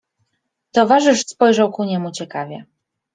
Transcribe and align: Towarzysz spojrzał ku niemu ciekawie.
Towarzysz 0.71 1.25
spojrzał 1.27 1.71
ku 1.71 1.83
niemu 1.83 2.11
ciekawie. 2.11 2.65